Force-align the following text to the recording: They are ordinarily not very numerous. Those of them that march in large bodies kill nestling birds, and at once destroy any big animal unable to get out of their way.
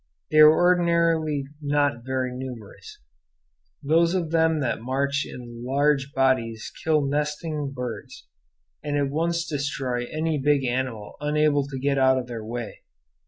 They 0.31 0.39
are 0.39 0.49
ordinarily 0.51 1.43
not 1.61 2.03
very 2.03 2.31
numerous. 2.35 2.97
Those 3.83 4.15
of 4.15 4.31
them 4.31 4.59
that 4.61 4.81
march 4.81 5.27
in 5.29 5.63
large 5.63 6.11
bodies 6.13 6.71
kill 6.83 7.03
nestling 7.05 7.71
birds, 7.75 8.27
and 8.81 8.97
at 8.97 9.11
once 9.11 9.45
destroy 9.45 10.05
any 10.07 10.39
big 10.39 10.65
animal 10.65 11.17
unable 11.21 11.67
to 11.67 11.77
get 11.77 11.99
out 11.99 12.17
of 12.17 12.25
their 12.25 12.43
way. 12.43 12.81